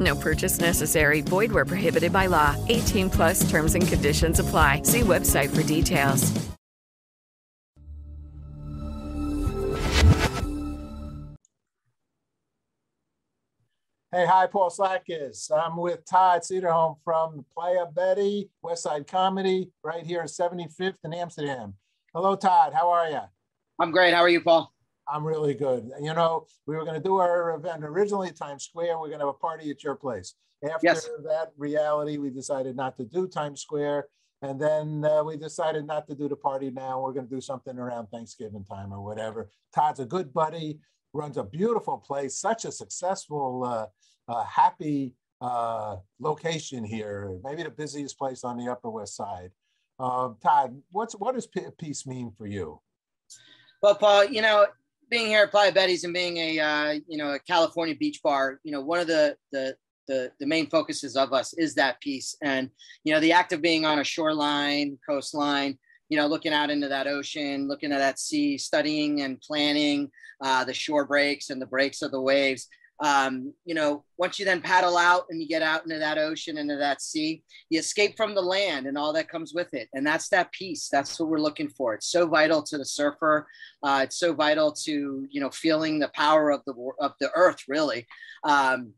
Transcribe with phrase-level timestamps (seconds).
[0.00, 1.20] No purchase necessary.
[1.20, 2.56] Void where prohibited by law.
[2.68, 4.82] 18 plus terms and conditions apply.
[4.82, 6.32] See website for details.
[14.14, 15.50] Hey, hi, Paul Slakis.
[15.50, 21.74] I'm with Todd Cederholm from Playa Betty, Westside Comedy, right here at 75th in Amsterdam.
[22.14, 22.72] Hello, Todd.
[22.72, 23.22] How are you?
[23.80, 24.14] I'm great.
[24.14, 24.73] How are you, Paul?
[25.08, 25.90] I'm really good.
[26.00, 28.98] You know, we were going to do our event originally at Times Square.
[28.98, 30.34] We're going to have a party at your place.
[30.64, 31.08] After Yes.
[31.24, 34.08] that reality, we decided not to do Times Square.
[34.42, 37.00] And then uh, we decided not to do the party now.
[37.00, 39.50] We're going to do something around Thanksgiving time or whatever.
[39.74, 40.80] Todd's a good buddy,
[41.12, 43.86] runs a beautiful place, such a successful, uh,
[44.32, 49.50] uh, happy uh, location here, maybe the busiest place on the Upper West Side.
[49.98, 51.46] Um, Todd, what's what does
[51.78, 52.80] peace mean for you?
[53.82, 54.66] Well, Paul, you know,
[55.10, 58.60] being here at Playa Betty's and being a uh, you know a California beach bar,
[58.64, 62.36] you know, one of the the the, the main focuses of us is that peace,
[62.42, 62.70] and
[63.04, 66.88] you know, the act of being on a shoreline, coastline, you know, looking out into
[66.88, 71.66] that ocean, looking at that sea, studying and planning uh, the shore breaks and the
[71.66, 72.68] breaks of the waves.
[73.00, 76.58] Um, you know, once you then paddle out and you get out into that ocean,
[76.58, 79.88] into that sea, you escape from the land and all that comes with it.
[79.94, 80.88] And that's that peace.
[80.90, 81.94] That's what we're looking for.
[81.94, 83.46] It's so vital to the surfer.
[83.82, 87.64] Uh, it's so vital to you know feeling the power of the of the earth,
[87.68, 88.06] really.
[88.44, 88.94] Um,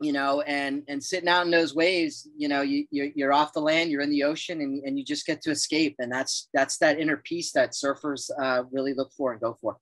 [0.00, 3.52] you know, and and sitting out in those waves, you know, you you're, you're off
[3.52, 5.96] the land, you're in the ocean, and and you just get to escape.
[5.98, 9.76] And that's that's that inner peace that surfers uh, really look for and go for.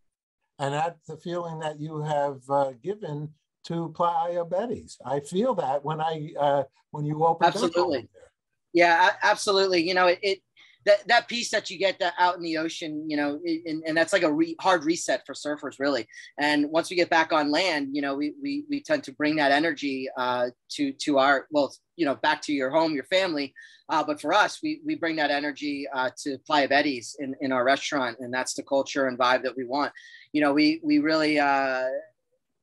[0.59, 3.31] And that's the feeling that you have uh, given
[3.69, 4.99] to Playa Betty's.
[5.05, 8.09] I feel that when I uh, when you open Absolutely.
[8.73, 9.87] Yeah, absolutely.
[9.87, 10.39] You know, it, it
[10.87, 13.83] that that peace that you get that out in the ocean, you know, it, and,
[13.87, 16.07] and that's like a re, hard reset for surfers, really.
[16.39, 19.37] And once we get back on land, you know, we we, we tend to bring
[19.37, 23.55] that energy uh, to to our well, you know, back to your home, your family.
[23.91, 27.53] Uh, but for us, we we bring that energy uh, to Playa Betty's in, in
[27.53, 29.93] our restaurant, and that's the culture and vibe that we want.
[30.33, 31.85] You know, we we really uh,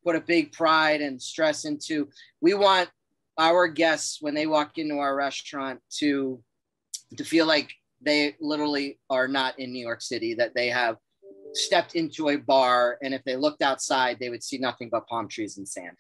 [0.05, 2.07] put a big pride and stress into.
[2.39, 2.89] We want
[3.38, 6.41] our guests when they walk into our restaurant to
[7.17, 7.71] to feel like
[8.01, 10.97] they literally are not in New York City, that they have
[11.53, 15.27] stepped into a bar, and if they looked outside, they would see nothing but palm
[15.27, 15.97] trees and sand.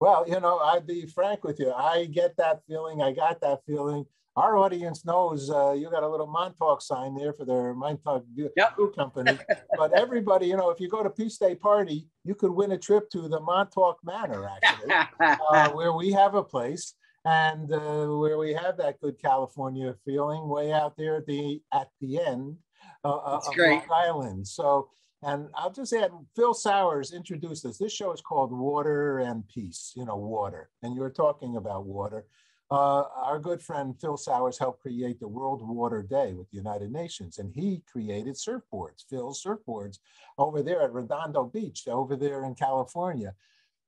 [0.00, 1.72] Well, you know, I'd be frank with you.
[1.72, 3.02] I get that feeling.
[3.02, 4.06] I got that feeling.
[4.34, 8.78] Our audience knows uh, you got a little Montauk sign there for their Montauk Yep.
[8.96, 9.38] Company.
[9.76, 12.78] but everybody, you know, if you go to Peace Day Party, you could win a
[12.78, 14.90] trip to the Montauk Manor, actually,
[15.50, 16.94] uh, where we have a place
[17.26, 21.88] and uh, where we have that good California feeling way out there at the at
[22.00, 22.56] the end
[23.04, 23.72] uh, uh, of great.
[23.72, 24.48] Long Island.
[24.48, 24.88] So,
[25.22, 27.78] and I'll just add, Phil Sowers introduced us.
[27.78, 29.92] This show is called Water and Peace.
[29.96, 32.24] You know, water, and you're talking about water.
[32.70, 36.92] Uh, our good friend Phil Sowers helped create the World Water Day with the United
[36.92, 39.98] Nations, and he created surfboards, Phil's surfboards,
[40.38, 43.34] over there at Redondo Beach, over there in California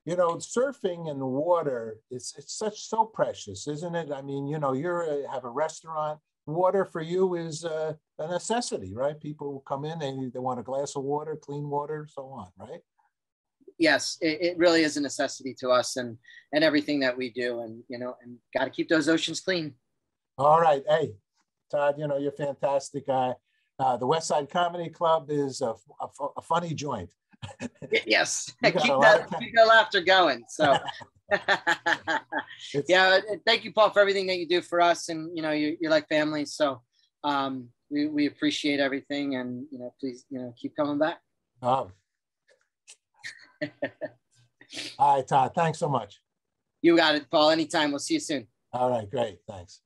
[0.05, 4.47] you know surfing in the water it's it's such so precious isn't it i mean
[4.47, 9.63] you know you're have a restaurant water for you is uh, a necessity right people
[9.67, 12.81] come in and they want a glass of water clean water so on right
[13.79, 16.17] yes, it, it really is a necessity to us and
[16.53, 19.75] and everything that we do, and you know, and got to keep those oceans clean.
[20.39, 21.13] all right hey
[21.71, 23.35] todd you know you're a fantastic guy
[23.79, 27.11] uh, the west side comedy club is a, a, a funny joint
[28.07, 30.45] Yes, keep that keep that laughter going.
[30.49, 30.77] So.
[32.75, 35.51] It's- yeah, thank you, Paul, for everything that you do for us, and you know,
[35.51, 36.45] you're, you're like family.
[36.45, 36.81] So,
[37.25, 41.21] um, we, we appreciate everything, and you know, please, you know, keep coming back.
[41.63, 41.91] oh.
[44.99, 46.21] all right todd thanks so much
[46.81, 47.51] You got it, Paul.
[47.51, 47.91] Anytime.
[47.93, 48.49] We'll see you soon.
[48.73, 49.82] all right great thanks